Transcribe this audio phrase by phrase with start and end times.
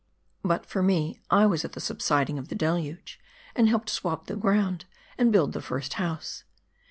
[0.41, 3.19] But for me, I was at the subsiding of the Deluge,
[3.55, 4.85] and helped swab the ground,
[5.15, 6.43] and build the first house.